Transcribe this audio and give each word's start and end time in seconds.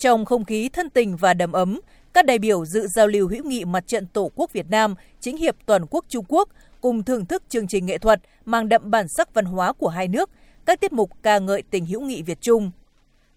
Trong 0.00 0.24
không 0.24 0.44
khí 0.44 0.68
thân 0.68 0.90
tình 0.90 1.16
và 1.16 1.34
đầm 1.34 1.52
ấm, 1.52 1.80
các 2.12 2.26
đại 2.26 2.38
biểu 2.38 2.64
dự 2.64 2.86
giao 2.86 3.06
lưu 3.06 3.28
hữu 3.28 3.44
nghị 3.44 3.64
mặt 3.64 3.86
trận 3.86 4.06
Tổ 4.06 4.30
quốc 4.34 4.52
Việt 4.52 4.70
Nam, 4.70 4.94
chính 5.20 5.36
hiệp 5.36 5.56
toàn 5.66 5.86
quốc 5.90 6.04
Trung 6.08 6.24
Quốc 6.28 6.48
cùng 6.80 7.02
thưởng 7.02 7.26
thức 7.26 7.42
chương 7.48 7.66
trình 7.68 7.86
nghệ 7.86 7.98
thuật 7.98 8.20
mang 8.44 8.68
đậm 8.68 8.90
bản 8.90 9.08
sắc 9.08 9.34
văn 9.34 9.44
hóa 9.44 9.72
của 9.72 9.88
hai 9.88 10.08
nước, 10.08 10.30
các 10.66 10.80
tiết 10.80 10.92
mục 10.92 11.10
ca 11.22 11.38
ngợi 11.38 11.62
tình 11.70 11.86
hữu 11.86 12.00
nghị 12.00 12.22
Việt 12.22 12.40
Trung. 12.40 12.70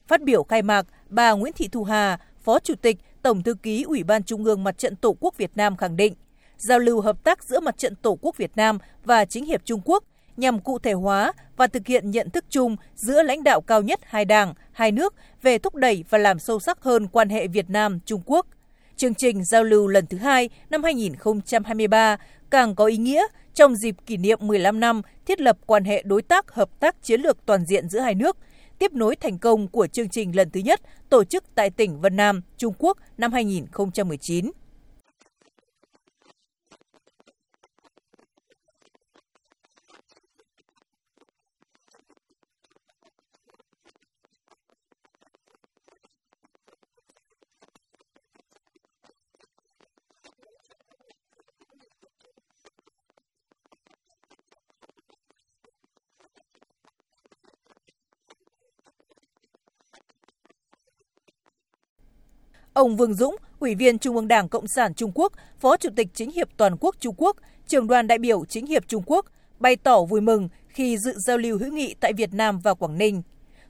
Phát 0.07 0.21
biểu 0.21 0.43
khai 0.43 0.61
mạc, 0.61 0.87
bà 1.09 1.31
Nguyễn 1.31 1.53
Thị 1.53 1.67
Thu 1.67 1.83
Hà, 1.83 2.19
Phó 2.43 2.59
Chủ 2.59 2.75
tịch, 2.75 2.97
Tổng 3.21 3.43
thư 3.43 3.53
ký 3.53 3.83
Ủy 3.83 4.03
ban 4.03 4.23
Trung 4.23 4.45
ương 4.45 4.63
Mặt 4.63 4.77
trận 4.77 4.95
Tổ 4.95 5.15
quốc 5.19 5.37
Việt 5.37 5.51
Nam 5.55 5.77
khẳng 5.77 5.95
định, 5.95 6.13
giao 6.57 6.79
lưu 6.79 7.01
hợp 7.01 7.23
tác 7.23 7.43
giữa 7.43 7.59
Mặt 7.59 7.77
trận 7.77 7.95
Tổ 7.95 8.17
quốc 8.21 8.37
Việt 8.37 8.51
Nam 8.55 8.77
và 9.05 9.25
chính 9.25 9.45
hiệp 9.45 9.65
Trung 9.65 9.81
Quốc 9.85 10.03
nhằm 10.37 10.59
cụ 10.59 10.79
thể 10.79 10.93
hóa 10.93 11.33
và 11.57 11.67
thực 11.67 11.87
hiện 11.87 12.11
nhận 12.11 12.29
thức 12.29 12.45
chung 12.49 12.75
giữa 12.95 13.23
lãnh 13.23 13.43
đạo 13.43 13.61
cao 13.61 13.81
nhất 13.81 13.99
hai 14.03 14.25
đảng, 14.25 14.53
hai 14.71 14.91
nước 14.91 15.15
về 15.41 15.57
thúc 15.57 15.75
đẩy 15.75 16.03
và 16.09 16.17
làm 16.17 16.39
sâu 16.39 16.59
sắc 16.59 16.81
hơn 16.81 17.07
quan 17.07 17.29
hệ 17.29 17.47
Việt 17.47 17.69
Nam-Trung 17.69 18.21
Quốc. 18.25 18.47
Chương 18.97 19.13
trình 19.13 19.43
giao 19.43 19.63
lưu 19.63 19.87
lần 19.87 20.05
thứ 20.05 20.17
hai 20.17 20.49
năm 20.69 20.83
2023 20.83 22.17
càng 22.49 22.75
có 22.75 22.85
ý 22.85 22.97
nghĩa 22.97 23.23
trong 23.53 23.75
dịp 23.75 23.95
kỷ 24.05 24.17
niệm 24.17 24.39
15 24.41 24.79
năm 24.79 25.01
thiết 25.25 25.41
lập 25.41 25.57
quan 25.65 25.83
hệ 25.83 26.03
đối 26.05 26.21
tác 26.21 26.51
hợp 26.51 26.79
tác 26.79 27.03
chiến 27.03 27.21
lược 27.21 27.45
toàn 27.45 27.65
diện 27.65 27.89
giữa 27.89 27.99
hai 27.99 28.15
nước, 28.15 28.37
tiếp 28.79 28.93
nối 28.93 29.15
thành 29.15 29.37
công 29.37 29.67
của 29.67 29.87
chương 29.87 30.09
trình 30.09 30.35
lần 30.35 30.49
thứ 30.49 30.59
nhất 30.59 30.81
tổ 31.09 31.23
chức 31.23 31.43
tại 31.55 31.69
tỉnh 31.69 32.01
Vân 32.01 32.15
Nam, 32.15 32.41
Trung 32.57 32.73
Quốc 32.77 32.97
năm 33.17 33.33
2019. 33.33 34.51
Ông 62.73 62.97
Vương 62.97 63.13
Dũng, 63.13 63.35
Ủy 63.59 63.75
viên 63.75 63.99
Trung 63.99 64.15
ương 64.15 64.27
Đảng 64.27 64.49
Cộng 64.49 64.67
sản 64.67 64.93
Trung 64.93 65.11
Quốc, 65.15 65.33
Phó 65.59 65.77
Chủ 65.77 65.89
tịch 65.95 66.07
Chính 66.13 66.31
hiệp 66.31 66.49
Toàn 66.57 66.77
quốc 66.79 66.95
Trung 66.99 67.15
Quốc, 67.17 67.37
trưởng 67.67 67.87
đoàn 67.87 68.07
đại 68.07 68.17
biểu 68.17 68.45
Chính 68.45 68.65
hiệp 68.65 68.87
Trung 68.87 69.03
Quốc, 69.05 69.25
bày 69.59 69.75
tỏ 69.75 70.03
vui 70.03 70.21
mừng 70.21 70.49
khi 70.67 70.97
dự 70.97 71.13
giao 71.17 71.37
lưu 71.37 71.57
hữu 71.57 71.71
nghị 71.71 71.95
tại 71.99 72.13
Việt 72.13 72.33
Nam 72.33 72.59
và 72.59 72.73
Quảng 72.73 72.97
Ninh. 72.97 73.21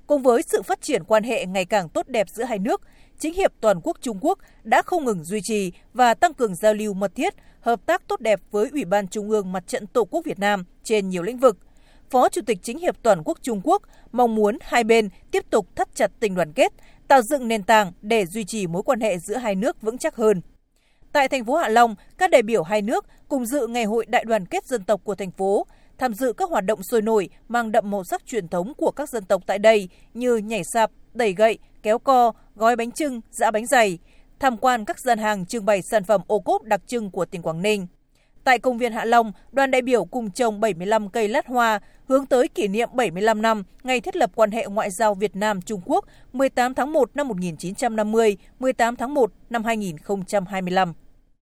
Cùng 0.07 0.23
với 0.23 0.41
sự 0.47 0.61
phát 0.61 0.81
triển 0.81 1.03
quan 1.03 1.23
hệ 1.23 1.45
ngày 1.45 1.65
càng 1.65 1.89
tốt 1.89 2.07
đẹp 2.07 2.27
giữa 2.29 2.43
hai 2.43 2.59
nước, 2.59 2.81
Chính 3.19 3.33
hiệp 3.33 3.51
Toàn 3.61 3.81
quốc 3.83 3.97
Trung 4.01 4.17
Quốc 4.21 4.39
đã 4.63 4.81
không 4.81 5.05
ngừng 5.05 5.23
duy 5.23 5.39
trì 5.43 5.71
và 5.93 6.13
tăng 6.13 6.33
cường 6.33 6.55
giao 6.55 6.73
lưu 6.73 6.93
mật 6.93 7.15
thiết, 7.15 7.33
hợp 7.59 7.85
tác 7.85 8.07
tốt 8.07 8.21
đẹp 8.21 8.39
với 8.51 8.69
Ủy 8.71 8.85
ban 8.85 9.07
Trung 9.07 9.29
ương 9.29 9.51
Mặt 9.51 9.67
trận 9.67 9.87
Tổ 9.87 10.05
quốc 10.05 10.25
Việt 10.25 10.39
Nam 10.39 10.65
trên 10.83 11.09
nhiều 11.09 11.23
lĩnh 11.23 11.37
vực. 11.37 11.57
Phó 12.09 12.29
Chủ 12.29 12.41
tịch 12.45 12.57
Chính 12.63 12.79
hiệp 12.79 12.95
Toàn 13.03 13.21
quốc 13.25 13.37
Trung 13.41 13.61
Quốc 13.63 13.81
mong 14.11 14.35
muốn 14.35 14.57
hai 14.61 14.83
bên 14.83 15.09
tiếp 15.31 15.45
tục 15.49 15.67
thắt 15.75 15.95
chặt 15.95 16.11
tình 16.19 16.35
đoàn 16.35 16.53
kết, 16.53 16.73
tạo 17.07 17.21
dựng 17.21 17.47
nền 17.47 17.63
tảng 17.63 17.91
để 18.01 18.25
duy 18.25 18.43
trì 18.45 18.67
mối 18.67 18.83
quan 18.83 18.99
hệ 18.99 19.17
giữa 19.17 19.35
hai 19.35 19.55
nước 19.55 19.81
vững 19.81 19.97
chắc 19.97 20.15
hơn. 20.15 20.41
Tại 21.11 21.27
thành 21.27 21.45
phố 21.45 21.55
Hạ 21.55 21.69
Long, 21.69 21.95
các 22.17 22.31
đại 22.31 22.41
biểu 22.41 22.63
hai 22.63 22.81
nước 22.81 23.05
cùng 23.27 23.45
dự 23.45 23.67
Ngày 23.67 23.83
hội 23.83 24.05
Đại 24.05 24.25
đoàn 24.25 24.45
kết 24.45 24.65
dân 24.65 24.83
tộc 24.83 25.01
của 25.03 25.15
thành 25.15 25.31
phố, 25.31 25.65
tham 25.97 26.13
dự 26.13 26.33
các 26.33 26.49
hoạt 26.49 26.65
động 26.65 26.83
sôi 26.83 27.01
nổi 27.01 27.29
mang 27.47 27.71
đậm 27.71 27.91
màu 27.91 28.03
sắc 28.03 28.25
truyền 28.25 28.47
thống 28.47 28.73
của 28.77 28.91
các 28.91 29.09
dân 29.09 29.25
tộc 29.25 29.41
tại 29.47 29.59
đây 29.59 29.89
như 30.13 30.37
nhảy 30.37 30.63
sạp, 30.63 30.91
đẩy 31.13 31.33
gậy, 31.33 31.57
kéo 31.83 31.99
co, 31.99 32.33
gói 32.55 32.75
bánh 32.75 32.91
trưng, 32.91 33.21
giã 33.31 33.51
bánh 33.51 33.65
dày, 33.65 33.99
tham 34.39 34.57
quan 34.57 34.85
các 34.85 34.99
gian 34.99 35.19
hàng 35.19 35.45
trưng 35.45 35.65
bày 35.65 35.81
sản 35.81 36.03
phẩm 36.03 36.21
ô 36.27 36.39
cốp 36.39 36.63
đặc 36.63 36.81
trưng 36.87 37.11
của 37.11 37.25
tỉnh 37.25 37.41
Quảng 37.41 37.61
Ninh. 37.61 37.87
Tại 38.43 38.59
công 38.59 38.77
viên 38.77 38.93
Hạ 38.93 39.05
Long, 39.05 39.31
đoàn 39.51 39.71
đại 39.71 39.81
biểu 39.81 40.05
cùng 40.05 40.31
trồng 40.31 40.59
75 40.59 41.09
cây 41.09 41.27
lát 41.27 41.47
hoa 41.47 41.79
hướng 42.07 42.25
tới 42.25 42.47
kỷ 42.47 42.67
niệm 42.67 42.89
75 42.93 43.41
năm 43.41 43.63
ngày 43.83 44.01
thiết 44.01 44.15
lập 44.15 44.31
quan 44.35 44.51
hệ 44.51 44.65
ngoại 44.65 44.89
giao 44.89 45.13
Việt 45.13 45.35
Nam 45.35 45.61
Trung 45.61 45.81
Quốc 45.85 46.05
18 46.33 46.73
tháng 46.73 46.93
1 46.93 47.09
năm 47.15 47.27
1950, 47.27 48.37
18 48.59 48.95
tháng 48.95 49.13
1 49.13 49.31
năm 49.49 49.63
2025. 49.63 50.93